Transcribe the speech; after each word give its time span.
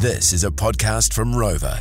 This 0.00 0.32
is 0.32 0.44
a 0.44 0.50
podcast 0.52 1.12
from 1.12 1.34
Rover. 1.34 1.80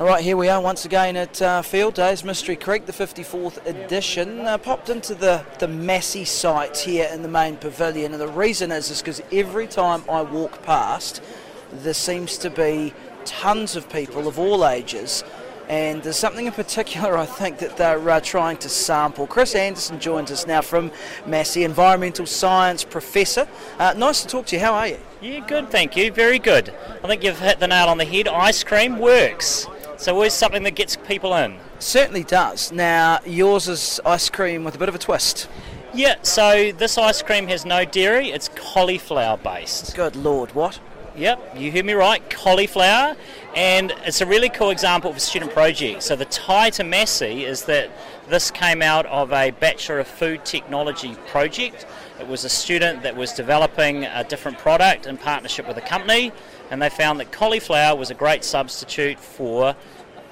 All 0.00 0.06
right, 0.06 0.24
here 0.24 0.36
we 0.36 0.48
are 0.48 0.60
once 0.60 0.84
again 0.84 1.16
at 1.16 1.40
uh, 1.40 1.62
Field 1.62 1.94
Days, 1.94 2.24
Mystery 2.24 2.56
Creek, 2.56 2.86
the 2.86 2.92
54th 2.92 3.64
edition. 3.64 4.40
Uh, 4.40 4.58
popped 4.58 4.88
into 4.88 5.14
the, 5.14 5.46
the 5.60 5.68
Massey 5.68 6.24
site 6.24 6.78
here 6.78 7.08
in 7.12 7.22
the 7.22 7.28
main 7.28 7.56
pavilion, 7.56 8.10
and 8.10 8.20
the 8.20 8.26
reason 8.26 8.72
is 8.72 8.90
is 8.90 9.00
because 9.00 9.22
every 9.30 9.68
time 9.68 10.02
I 10.10 10.22
walk 10.22 10.64
past, 10.64 11.22
there 11.70 11.94
seems 11.94 12.38
to 12.38 12.50
be 12.50 12.92
tons 13.24 13.76
of 13.76 13.88
people 13.88 14.26
of 14.26 14.36
all 14.36 14.66
ages 14.66 15.22
and 15.70 16.02
there's 16.02 16.16
something 16.16 16.46
in 16.46 16.52
particular 16.52 17.16
I 17.16 17.26
think 17.26 17.58
that 17.58 17.76
they're 17.76 18.10
uh, 18.10 18.18
trying 18.20 18.56
to 18.58 18.68
sample. 18.68 19.28
Chris 19.28 19.54
Anderson 19.54 20.00
joins 20.00 20.32
us 20.32 20.44
now 20.44 20.62
from 20.62 20.90
Massey, 21.26 21.62
environmental 21.62 22.26
science 22.26 22.82
professor. 22.82 23.46
Uh, 23.78 23.94
nice 23.96 24.22
to 24.22 24.26
talk 24.26 24.46
to 24.46 24.56
you. 24.56 24.60
How 24.60 24.74
are 24.74 24.88
you? 24.88 24.98
Yeah, 25.20 25.46
good, 25.46 25.70
thank 25.70 25.96
you. 25.96 26.10
Very 26.10 26.40
good. 26.40 26.74
I 27.04 27.06
think 27.06 27.22
you've 27.22 27.38
hit 27.38 27.60
the 27.60 27.68
nail 27.68 27.86
on 27.86 27.98
the 27.98 28.04
head. 28.04 28.26
Ice 28.26 28.64
cream 28.64 28.98
works. 28.98 29.68
So 29.96 30.12
always 30.12 30.32
something 30.32 30.64
that 30.64 30.74
gets 30.74 30.96
people 30.96 31.36
in. 31.36 31.56
Certainly 31.78 32.24
does. 32.24 32.72
Now, 32.72 33.20
yours 33.24 33.68
is 33.68 34.00
ice 34.04 34.28
cream 34.28 34.64
with 34.64 34.74
a 34.74 34.78
bit 34.78 34.88
of 34.88 34.96
a 34.96 34.98
twist. 34.98 35.48
Yeah, 35.94 36.16
so 36.22 36.72
this 36.72 36.98
ice 36.98 37.22
cream 37.22 37.46
has 37.46 37.64
no 37.64 37.84
dairy, 37.84 38.30
it's 38.30 38.48
cauliflower 38.56 39.36
based. 39.36 39.94
Good 39.94 40.16
lord, 40.16 40.52
what? 40.52 40.80
Yep, 41.16 41.56
you 41.56 41.72
hear 41.72 41.84
me 41.84 41.92
right, 41.92 42.28
cauliflower. 42.30 43.16
And 43.56 43.92
it's 44.04 44.20
a 44.20 44.26
really 44.26 44.48
cool 44.48 44.70
example 44.70 45.10
of 45.10 45.16
a 45.16 45.20
student 45.20 45.52
project. 45.52 46.02
So 46.02 46.14
the 46.14 46.24
tie 46.26 46.70
to 46.70 46.84
Massey 46.84 47.44
is 47.44 47.64
that 47.64 47.90
this 48.28 48.50
came 48.50 48.80
out 48.80 49.06
of 49.06 49.32
a 49.32 49.50
Bachelor 49.50 49.98
of 49.98 50.06
Food 50.06 50.44
Technology 50.44 51.16
project. 51.26 51.84
It 52.20 52.28
was 52.28 52.44
a 52.44 52.48
student 52.48 53.02
that 53.02 53.16
was 53.16 53.32
developing 53.32 54.04
a 54.04 54.22
different 54.22 54.58
product 54.58 55.06
in 55.06 55.16
partnership 55.16 55.66
with 55.66 55.76
a 55.78 55.82
company, 55.82 56.32
and 56.70 56.80
they 56.80 56.90
found 56.90 57.18
that 57.18 57.32
cauliflower 57.32 57.96
was 57.96 58.10
a 58.10 58.14
great 58.14 58.44
substitute 58.44 59.18
for 59.18 59.74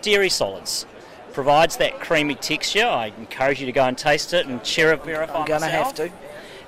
dairy 0.00 0.28
solids. 0.28 0.86
Provides 1.32 1.76
that 1.78 1.98
creamy 1.98 2.36
texture. 2.36 2.86
I 2.86 3.12
encourage 3.18 3.58
you 3.58 3.66
to 3.66 3.72
go 3.72 3.84
and 3.84 3.98
taste 3.98 4.32
it 4.32 4.46
and 4.46 4.64
share 4.64 4.92
it, 4.92 5.04
verify 5.04 5.40
I'm 5.40 5.46
going 5.46 5.62
to 5.62 5.68
have 5.68 5.94
to. 5.94 6.10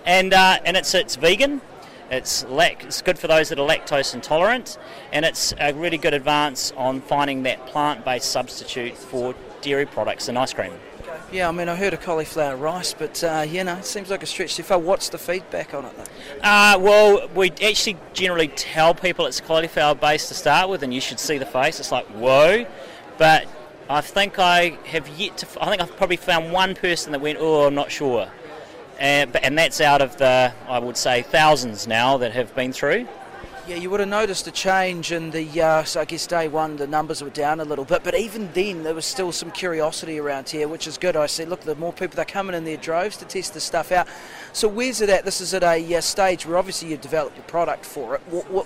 And, 0.05 0.33
uh, 0.33 0.59
and 0.65 0.77
it's, 0.77 0.95
it's 0.95 1.17
vegan, 1.17 1.61
it's, 2.11 2.45
lac- 2.47 2.85
it's 2.85 3.03
good 3.03 3.19
for 3.19 3.29
those 3.29 3.49
that 3.51 3.59
are 3.59 3.69
lactose 3.69 4.15
intolerant, 4.15 4.79
and 5.13 5.25
it's 5.25 5.55
a 5.61 5.73
really 5.73 5.99
good 5.99 6.15
advance 6.15 6.73
on 6.77 7.01
finding 7.01 7.45
that 7.45 7.67
plant 7.67 8.05
based 8.05 8.31
substitute 8.31 8.97
for 8.97 9.35
dairy 9.63 9.87
products 9.87 10.29
and 10.29 10.39
ice 10.39 10.53
cream. 10.53 10.73
Yeah, 11.33 11.49
I 11.49 11.53
mean, 11.53 11.69
I 11.69 11.77
heard 11.77 11.95
of 11.95 12.01
cauliflower 12.01 12.57
rice, 12.57 12.93
but 12.93 13.23
uh, 13.23 13.47
you 13.49 13.63
know, 13.63 13.77
it 13.77 13.85
seems 13.85 14.11
like 14.11 14.25
a 14.25 14.27
stretch 14.27 14.57
too 14.57 14.65
far. 14.65 14.81
What's 14.81 15.11
the 15.11 15.19
feedback 15.19 15.75
on 15.75 15.85
it? 15.85 15.93
Though? 15.97 16.43
Uh, 16.43 16.79
well, 16.81 17.29
we 17.35 17.53
actually 17.63 17.97
generally 18.13 18.49
tell 18.49 18.95
people 18.95 19.27
it's 19.27 19.41
cauliflower 19.41 19.95
based 19.95 20.27
to 20.29 20.35
start 20.35 20.69
with, 20.69 20.83
and 20.83 20.93
you 20.93 21.01
should 21.01 21.21
see 21.21 21.39
the 21.39 21.47
face. 21.47 21.79
It's 21.79 21.93
like, 21.93 22.07
whoa. 22.07 22.67
But 23.17 23.47
I 23.89 24.01
think 24.01 24.41
I 24.41 24.71
have 24.87 25.09
yet 25.09 25.39
to, 25.39 25.63
I 25.63 25.69
think 25.69 25.81
I've 25.81 25.97
probably 25.97 26.17
found 26.17 26.53
one 26.53 26.75
person 26.75 27.13
that 27.13 27.21
went, 27.21 27.39
oh, 27.41 27.67
I'm 27.67 27.77
not 27.77 27.93
sure 27.93 28.29
and, 29.01 29.35
and 29.37 29.59
that's 29.59 29.81
out 29.81 30.03
of 30.03 30.17
the, 30.19 30.53
I 30.69 30.79
would 30.79 30.97
say, 30.97 31.23
thousands 31.23 31.87
now 31.87 32.19
that 32.19 32.33
have 32.33 32.55
been 32.55 32.73
through. 32.73 33.09
Yeah, 33.67 33.77
you 33.77 33.89
would 33.91 34.01
have 34.01 34.09
noticed 34.09 34.47
a 34.47 34.51
change 34.51 35.13
in 35.13 35.31
the, 35.31 35.63
uh, 35.63 35.85
so 35.85 36.01
I 36.01 36.05
guess 36.05 36.27
day 36.27 36.49
one 36.49 36.77
the 36.77 36.87
numbers 36.87 37.23
were 37.23 37.31
down 37.31 37.61
a 37.61 37.65
little 37.65 37.85
bit, 37.85 38.03
but 38.03 38.17
even 38.17 38.51
then 38.53 38.83
there 38.83 38.95
was 38.95 39.07
still 39.07 39.31
some 39.33 39.51
curiosity 39.53 40.19
around 40.19 40.49
here, 40.49 40.67
which 40.67 40.89
is 40.89 40.99
good. 40.99 41.15
I 41.15 41.27
see, 41.27 41.45
look, 41.45 41.61
the 41.61 41.77
more 41.77 41.93
people 41.93 42.19
are 42.21 42.25
coming 42.25 42.57
in 42.57 42.65
their 42.65 42.79
droves 42.79 43.17
to 43.19 43.27
test 43.27 43.55
the 43.55 43.61
stuff 43.61 43.93
out. 43.93 44.09
So 44.53 44.67
where's 44.67 45.01
it 45.01 45.09
at? 45.09 45.25
This 45.25 45.41
is 45.41 45.55
at 45.55 45.63
a 45.63 45.95
uh, 45.95 46.01
stage 46.01 46.47
where 46.47 46.57
obviously 46.57 46.89
you've 46.89 47.01
developed 47.01 47.39
a 47.39 47.43
product 47.43 47.85
for 47.85 48.17
it. 48.17 48.21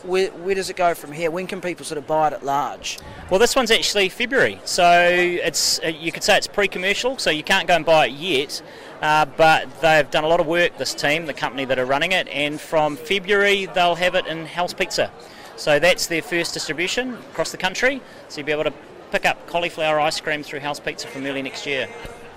where, 0.06 0.30
where, 0.30 0.54
does 0.54 0.70
it 0.70 0.76
go 0.76 0.94
from 0.94 1.12
here? 1.12 1.30
When 1.30 1.46
can 1.46 1.60
people 1.60 1.84
sort 1.84 1.98
of 1.98 2.06
buy 2.06 2.28
it 2.28 2.32
at 2.32 2.42
large? 2.42 2.98
Well, 3.30 3.38
this 3.38 3.54
one's 3.54 3.70
actually 3.70 4.08
February, 4.08 4.58
so 4.64 5.06
it's 5.10 5.80
uh, 5.80 5.88
you 5.88 6.12
could 6.12 6.22
say 6.22 6.38
it's 6.38 6.46
pre-commercial, 6.46 7.18
so 7.18 7.28
you 7.28 7.42
can't 7.42 7.68
go 7.68 7.74
and 7.74 7.84
buy 7.84 8.06
it 8.06 8.12
yet. 8.12 8.62
Uh, 9.04 9.26
but 9.36 9.68
they've 9.82 10.10
done 10.10 10.24
a 10.24 10.26
lot 10.26 10.40
of 10.40 10.46
work, 10.46 10.78
this 10.78 10.94
team, 10.94 11.26
the 11.26 11.34
company 11.34 11.66
that 11.66 11.78
are 11.78 11.84
running 11.84 12.12
it, 12.12 12.26
and 12.28 12.58
from 12.58 12.96
February 12.96 13.66
they'll 13.66 13.96
have 13.96 14.14
it 14.14 14.26
in 14.26 14.46
House 14.46 14.72
Pizza. 14.72 15.12
So 15.56 15.78
that's 15.78 16.06
their 16.06 16.22
first 16.22 16.54
distribution 16.54 17.12
across 17.12 17.50
the 17.50 17.58
country. 17.58 18.00
So 18.28 18.38
you'll 18.38 18.46
be 18.46 18.52
able 18.52 18.64
to 18.64 18.72
pick 19.12 19.26
up 19.26 19.46
cauliflower 19.46 20.00
ice 20.00 20.22
cream 20.22 20.42
through 20.42 20.60
House 20.60 20.80
Pizza 20.80 21.06
from 21.06 21.26
early 21.26 21.42
next 21.42 21.66
year. 21.66 21.86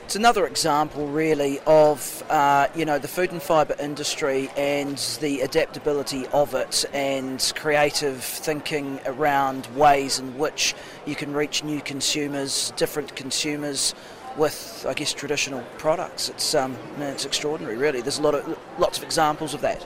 It's 0.03 0.17
another 0.17 0.45
example, 0.45 1.07
really, 1.07 1.61
of 1.65 2.21
uh, 2.29 2.67
you 2.75 2.83
know 2.83 2.99
the 2.99 3.07
food 3.07 3.31
and 3.31 3.41
fibre 3.41 3.75
industry 3.79 4.49
and 4.57 4.97
the 5.21 5.41
adaptability 5.41 6.27
of 6.27 6.53
it, 6.53 6.83
and 6.93 7.39
creative 7.55 8.21
thinking 8.21 8.99
around 9.05 9.67
ways 9.67 10.19
in 10.19 10.37
which 10.37 10.75
you 11.05 11.15
can 11.15 11.33
reach 11.33 11.63
new 11.63 11.79
consumers, 11.81 12.71
different 12.75 13.15
consumers, 13.15 13.95
with, 14.37 14.85
I 14.87 14.93
guess, 14.93 15.13
traditional 15.13 15.61
products. 15.77 16.29
It's 16.29 16.55
um, 16.55 16.77
it's 16.99 17.25
extraordinary, 17.25 17.77
really. 17.77 18.01
There's 18.01 18.19
a 18.19 18.21
lot 18.21 18.35
of 18.35 18.57
lots 18.77 18.97
of 18.97 19.03
examples 19.03 19.53
of 19.53 19.61
that. 19.61 19.85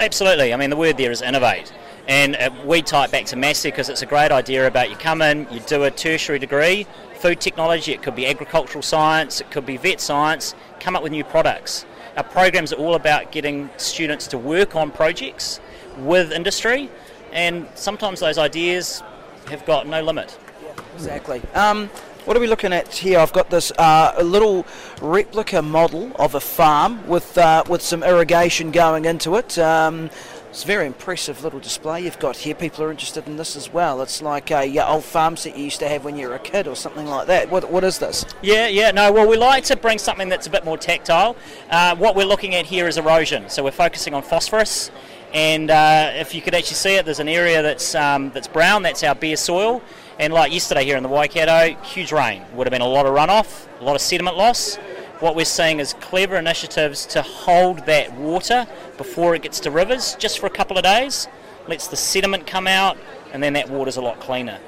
Absolutely. 0.00 0.54
I 0.54 0.56
mean, 0.56 0.70
the 0.70 0.76
word 0.76 0.96
there 0.96 1.10
is 1.10 1.22
innovate. 1.22 1.72
And 2.06 2.36
uh, 2.36 2.50
we 2.64 2.80
tie 2.80 3.04
it 3.04 3.10
back 3.10 3.26
to 3.26 3.36
Massey 3.36 3.70
because 3.70 3.90
it's 3.90 4.00
a 4.00 4.06
great 4.06 4.32
idea 4.32 4.66
about 4.66 4.88
you 4.88 4.96
come 4.96 5.20
in, 5.20 5.46
you 5.50 5.60
do 5.60 5.84
a 5.84 5.90
tertiary 5.90 6.38
degree, 6.38 6.86
food 7.16 7.38
technology, 7.38 7.92
it 7.92 8.02
could 8.02 8.14
be 8.14 8.26
agricultural 8.26 8.80
science, 8.80 9.42
it 9.42 9.50
could 9.50 9.66
be 9.66 9.76
vet 9.76 10.00
science, 10.00 10.54
come 10.80 10.96
up 10.96 11.02
with 11.02 11.12
new 11.12 11.24
products. 11.24 11.84
Our 12.16 12.24
programs 12.24 12.72
are 12.72 12.76
all 12.76 12.94
about 12.94 13.30
getting 13.30 13.68
students 13.76 14.26
to 14.28 14.38
work 14.38 14.74
on 14.74 14.90
projects 14.90 15.60
with 15.98 16.32
industry, 16.32 16.88
and 17.32 17.66
sometimes 17.74 18.20
those 18.20 18.38
ideas 18.38 19.02
have 19.50 19.66
got 19.66 19.86
no 19.86 20.02
limit. 20.02 20.38
Yeah, 20.62 20.72
exactly. 20.94 21.42
Um, 21.54 21.90
what 22.28 22.36
are 22.36 22.40
we 22.40 22.46
looking 22.46 22.74
at 22.74 22.94
here? 22.94 23.20
I've 23.20 23.32
got 23.32 23.48
this 23.48 23.72
uh, 23.78 24.12
little 24.22 24.66
replica 25.00 25.62
model 25.62 26.12
of 26.16 26.34
a 26.34 26.40
farm 26.40 27.08
with 27.08 27.38
uh, 27.38 27.64
with 27.70 27.80
some 27.80 28.02
irrigation 28.02 28.70
going 28.70 29.06
into 29.06 29.36
it. 29.36 29.58
Um, 29.58 30.10
it's 30.50 30.62
a 30.62 30.66
very 30.66 30.84
impressive 30.84 31.42
little 31.42 31.58
display 31.58 32.02
you've 32.02 32.18
got 32.18 32.36
here. 32.36 32.54
People 32.54 32.84
are 32.84 32.90
interested 32.90 33.26
in 33.26 33.38
this 33.38 33.56
as 33.56 33.72
well. 33.72 34.02
It's 34.02 34.20
like 34.20 34.50
a 34.50 34.78
old 34.86 35.04
farm 35.04 35.38
set 35.38 35.56
you 35.56 35.64
used 35.64 35.80
to 35.80 35.88
have 35.88 36.04
when 36.04 36.18
you 36.18 36.28
were 36.28 36.34
a 36.34 36.38
kid 36.38 36.68
or 36.68 36.76
something 36.76 37.06
like 37.06 37.28
that. 37.28 37.50
What, 37.50 37.70
what 37.72 37.82
is 37.82 37.98
this? 37.98 38.26
Yeah, 38.42 38.66
yeah, 38.66 38.90
no, 38.90 39.10
well, 39.10 39.26
we 39.26 39.38
like 39.38 39.64
to 39.64 39.76
bring 39.76 39.96
something 39.96 40.28
that's 40.28 40.46
a 40.46 40.50
bit 40.50 40.66
more 40.66 40.76
tactile. 40.76 41.34
Uh, 41.70 41.96
what 41.96 42.14
we're 42.14 42.26
looking 42.26 42.54
at 42.54 42.66
here 42.66 42.86
is 42.86 42.98
erosion. 42.98 43.48
So 43.48 43.64
we're 43.64 43.70
focusing 43.70 44.12
on 44.12 44.22
phosphorus. 44.22 44.90
And 45.32 45.70
uh, 45.70 46.12
if 46.14 46.34
you 46.34 46.42
could 46.42 46.54
actually 46.54 46.76
see 46.76 46.96
it, 46.96 47.04
there's 47.04 47.20
an 47.20 47.28
area 47.28 47.62
that's, 47.62 47.94
um, 47.94 48.30
that's 48.32 48.48
brown, 48.48 48.82
that's 48.82 49.02
our 49.02 49.14
bare 49.14 49.36
soil. 49.36 49.82
And 50.20 50.32
like 50.32 50.52
yesterday 50.52 50.84
here 50.84 50.96
in 50.96 51.04
the 51.04 51.08
Waikato, 51.08 51.80
huge 51.82 52.10
rain. 52.10 52.42
Would 52.54 52.66
have 52.66 52.72
been 52.72 52.82
a 52.82 52.88
lot 52.88 53.06
of 53.06 53.14
runoff, 53.14 53.68
a 53.80 53.84
lot 53.84 53.94
of 53.94 54.02
sediment 54.02 54.36
loss. 54.36 54.74
What 55.20 55.36
we're 55.36 55.44
seeing 55.44 55.78
is 55.78 55.94
clever 55.94 56.36
initiatives 56.36 57.06
to 57.06 57.22
hold 57.22 57.86
that 57.86 58.12
water 58.14 58.66
before 58.96 59.36
it 59.36 59.42
gets 59.42 59.60
to 59.60 59.70
rivers 59.70 60.16
just 60.16 60.40
for 60.40 60.46
a 60.46 60.50
couple 60.50 60.76
of 60.76 60.82
days, 60.82 61.28
lets 61.68 61.86
the 61.86 61.96
sediment 61.96 62.48
come 62.48 62.66
out, 62.66 62.96
and 63.32 63.40
then 63.40 63.52
that 63.52 63.70
water's 63.70 63.96
a 63.96 64.00
lot 64.00 64.18
cleaner. 64.18 64.58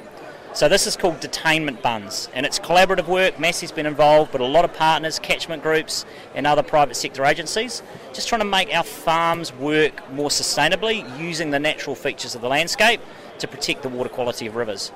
So 0.53 0.69
this 0.69 0.87
is 0.87 0.97
called 0.97 1.21
detainment 1.21 1.83
bunds, 1.83 2.29
and 2.33 2.47
it's 2.47 2.61
collaborative 2.61 3.09
work. 3.09 3.41
Massey's 3.41 3.73
been 3.73 3.87
involved, 3.87 4.31
but 4.31 4.41
a 4.41 4.47
lot 4.47 4.65
of 4.65 4.73
partners, 4.75 5.19
catchment 5.19 5.65
groups, 5.65 6.05
and 6.35 6.47
other 6.47 6.63
private 6.63 6.95
sector 6.95 7.25
agencies, 7.25 7.83
just 8.13 8.29
trying 8.29 8.41
to 8.41 8.45
make 8.45 8.73
our 8.73 8.85
farms 8.85 9.53
work 9.55 10.13
more 10.13 10.29
sustainably 10.29 11.19
using 11.19 11.51
the 11.51 11.59
natural 11.59 11.97
features 11.97 12.37
of 12.37 12.41
the 12.41 12.49
landscape 12.49 13.01
to 13.39 13.49
protect 13.49 13.83
the 13.83 13.89
water 13.89 14.09
quality 14.09 14.47
of 14.47 14.55
rivers. 14.55 14.93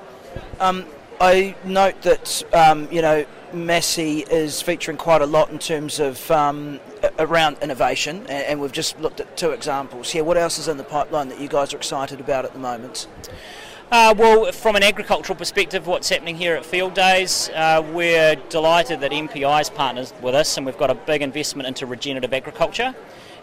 Um, 0.59 0.85
I 1.19 1.55
note 1.63 2.01
that 2.01 2.43
um, 2.53 2.87
you 2.91 3.01
know 3.01 3.25
Massey 3.53 4.19
is 4.19 4.61
featuring 4.61 4.97
quite 4.97 5.21
a 5.21 5.25
lot 5.25 5.49
in 5.49 5.59
terms 5.59 5.99
of 5.99 6.29
um, 6.29 6.79
around 7.19 7.57
innovation, 7.61 8.25
and 8.27 8.59
we've 8.59 8.71
just 8.71 8.99
looked 8.99 9.19
at 9.19 9.37
two 9.37 9.51
examples 9.51 10.11
here. 10.11 10.23
What 10.23 10.37
else 10.37 10.59
is 10.59 10.67
in 10.67 10.77
the 10.77 10.83
pipeline 10.83 11.29
that 11.29 11.39
you 11.39 11.47
guys 11.47 11.73
are 11.73 11.77
excited 11.77 12.19
about 12.19 12.45
at 12.45 12.53
the 12.53 12.59
moment? 12.59 13.07
Uh, 13.91 14.13
well, 14.17 14.51
from 14.51 14.75
an 14.75 14.83
agricultural 14.83 15.37
perspective, 15.37 15.85
what's 15.85 16.09
happening 16.09 16.35
here 16.35 16.55
at 16.55 16.65
Field 16.65 16.95
Days, 16.95 17.49
uh, 17.53 17.85
we're 17.93 18.35
delighted 18.49 18.99
that 18.99 19.11
MPI 19.11 19.61
is 19.61 19.69
partners 19.69 20.11
with 20.21 20.33
us, 20.33 20.57
and 20.57 20.65
we've 20.65 20.77
got 20.77 20.89
a 20.89 20.95
big 20.95 21.21
investment 21.21 21.67
into 21.67 21.85
regenerative 21.85 22.33
agriculture 22.33 22.95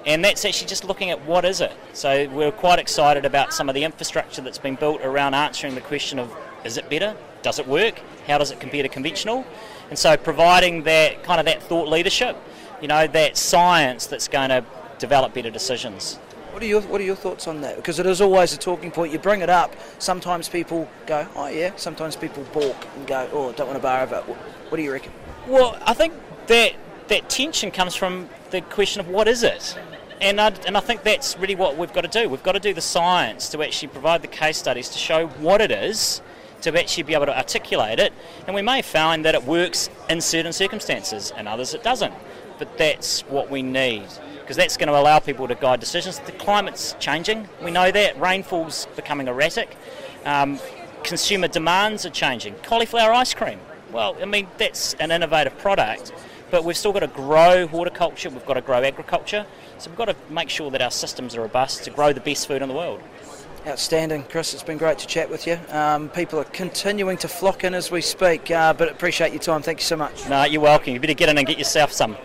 and 0.07 0.25
that's 0.25 0.45
actually 0.45 0.69
just 0.69 0.85
looking 0.85 1.11
at 1.11 1.25
what 1.27 1.45
is 1.45 1.61
it. 1.61 1.73
So 1.93 2.29
we're 2.31 2.53
quite 2.53 2.79
excited 2.79 3.25
about 3.25 3.53
some 3.53 3.69
of 3.69 3.75
the 3.75 3.85
infrastructure 3.85 4.43
that's 4.43 4.59
been 4.59 4.75
built 4.75 5.01
around 5.03 5.35
answering 5.35 5.75
the 5.75 5.81
question 5.81 6.19
of 6.19 6.35
is 6.65 6.77
it 6.77 6.89
better? 6.89 7.17
Does 7.43 7.59
it 7.59 7.67
work? 7.67 8.01
How 8.27 8.39
does 8.39 8.51
it 8.51 8.61
compare 8.61 8.83
to 8.83 8.89
conventional? 8.89 9.45
And 9.91 9.99
so 9.99 10.17
providing 10.17 10.85
that 10.85 11.23
kind 11.25 11.41
of 11.41 11.47
that 11.47 11.63
thought 11.63 11.89
leadership, 11.89 12.37
you 12.81 12.89
know, 12.89 13.07
that 13.07 13.37
science 13.37 14.07
that's 14.07 14.29
going 14.29 14.51
to 14.51 14.65
develop 14.99 15.35
better 15.35 15.51
decisions. 15.51 16.17
What 16.53 16.63
are 16.63 16.67
your 16.67 16.83
What 16.83 17.01
are 17.01 17.05
your 17.05 17.17
thoughts 17.17 17.49
on 17.49 17.63
that? 17.63 17.77
Because 17.77 17.99
it 17.99 18.07
is 18.07 18.21
always 18.21 18.53
a 18.53 18.59
talking 18.59 18.91
point. 18.91 19.13
You 19.13 19.19
bring 19.19 19.41
it 19.41 19.49
up. 19.49 19.75
Sometimes 19.99 20.49
people 20.49 20.89
go, 21.07 21.27
"Oh 21.35 21.47
yeah." 21.47 21.73
Sometimes 21.77 22.15
people 22.15 22.45
balk 22.53 22.87
and 22.95 23.07
go, 23.07 23.29
"Oh, 23.33 23.53
don't 23.53 23.69
want 23.69 23.79
to 23.79 23.83
borrow 23.83 24.05
it." 24.05 24.25
What 24.69 24.77
do 24.77 24.83
you 24.83 24.93
reckon? 24.93 25.13
Well, 25.47 25.79
I 25.87 25.95
think 25.95 26.13
that 26.49 26.75
that 27.09 27.31
tension 27.31 27.71
comes 27.71 27.95
from 27.95 28.29
the 28.51 28.61
question 28.61 29.01
of 29.01 29.09
what 29.09 29.29
is 29.29 29.43
it 29.43 29.79
and 30.23 30.41
I, 30.41 30.53
and 30.67 30.77
I 30.77 30.81
think 30.81 31.03
that's 31.03 31.37
really 31.37 31.57
what 31.57 31.77
we've 31.77 31.93
got 31.93 32.03
to 32.03 32.23
do. 32.23 32.29
We've 32.29 32.43
got 32.43 32.53
to 32.53 32.61
do 32.61 32.73
the 32.73 32.81
science 32.81 33.49
to 33.51 33.63
actually 33.63 33.89
provide 33.89 34.23
the 34.23 34.29
case 34.29 34.57
studies 34.57 34.89
to 34.91 34.99
show 34.99 35.27
what 35.27 35.61
it 35.61 35.73
is, 35.73 36.23
to 36.63 36.79
actually 36.79 37.05
be 37.05 37.15
able 37.15 37.27
to 37.27 37.37
articulate 37.37 37.99
it. 37.99 38.13
And 38.47 38.55
we 38.55 38.63
may 38.63 38.83
find 38.83 39.25
that 39.25 39.35
it 39.35 39.45
works 39.45 39.91
in 40.09 40.21
certain 40.21 40.53
circumstances, 40.53 41.33
and 41.37 41.49
others 41.49 41.75
it 41.75 41.83
doesn't. 41.83 42.15
But 42.59 42.79
that's 42.79 43.23
what 43.23 43.51
we 43.51 43.63
need 43.63 44.07
because 44.41 44.57
that's 44.57 44.77
going 44.77 44.89
to 44.89 44.99
allow 44.99 45.19
people 45.21 45.47
to 45.49 45.55
guide 45.55 45.79
decisions. 45.81 46.19
The 46.21 46.33
climate's 46.33 46.97
changing. 46.99 47.49
We 47.63 47.71
know 47.71 47.91
that 47.91 48.21
rainfall's 48.21 48.87
becoming 48.97 49.29
erratic. 49.29 49.77
Um, 50.25 50.59
consumer 51.05 51.49
demands 51.49 52.05
are 52.05 52.11
changing. 52.11 52.55
Cauliflower 52.63 53.13
ice 53.13 53.35
cream. 53.35 53.61
Well, 53.93 54.17
I 54.21 54.25
mean 54.25 54.49
that's 54.59 54.95
an 54.95 55.11
innovative 55.11 55.57
product 55.59 56.13
but 56.53 56.65
we've 56.65 56.77
still 56.77 56.93
got 56.93 57.01
to 57.01 57.07
grow 57.07 57.67
horticulture, 57.67 58.29
we've 58.29 58.45
got 58.45 58.55
to 58.55 58.61
grow 58.61 58.83
agriculture, 58.83 59.47
so 59.79 59.89
we've 59.89 59.97
got 59.97 60.05
to 60.05 60.17
make 60.29 60.51
sure 60.51 60.71
that 60.71 60.83
our 60.83 60.91
systems 60.91 61.35
are 61.35 61.41
robust 61.41 61.83
to 61.85 61.91
grow 61.91 62.13
the 62.13 62.21
best 62.21 62.47
food 62.47 62.61
in 62.61 62.69
the 62.69 62.75
world. 62.75 63.01
Outstanding, 63.65 64.25
Chris. 64.25 64.55
It's 64.55 64.63
been 64.65 64.77
great 64.77 64.99
to 64.99 65.07
chat 65.07 65.31
with 65.31 65.47
you. 65.47 65.57
Um, 65.71 66.09
people 66.09 66.41
are 66.41 66.45
continuing 66.45 67.17
to 67.19 67.29
flock 67.29 67.63
in 67.63 67.75
as 67.75 67.93
we 67.93 68.01
speak, 68.01 68.51
uh, 68.51 68.73
but 68.73 68.91
appreciate 68.91 69.33
your 69.33 69.41
time. 69.41 69.63
Thank 69.63 69.79
you 69.79 69.85
so 69.85 69.97
much. 69.97 70.29
No, 70.29 70.43
you're 70.43 70.61
welcome. 70.61 70.95
You 70.95 71.01
better 71.01 71.15
get 71.15 71.29
in 71.29 71.39
and 71.39 71.47
get 71.47 71.59
yourself 71.59 71.93
some. 71.93 72.17